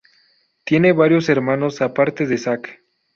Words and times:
Tiene 0.63 0.93
varios 0.93 1.29
hermanos 1.29 1.79
aparte 1.83 2.25
de 2.25 2.39
Zac. 2.39 2.81